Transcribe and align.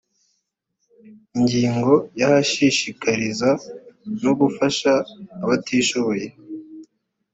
ingingo 1.37 1.93
ya 2.19 2.27
gushishikariza 2.33 3.49
no 4.23 4.31
gufasha 4.39 4.91
abatishoboye 5.43 6.25